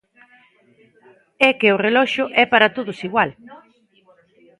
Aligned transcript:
É 1.47 1.49
que 1.59 1.69
o 1.75 1.81
reloxo 1.85 2.23
é 2.43 2.45
para 2.53 2.71
todos 2.75 2.99
igual. 3.07 3.29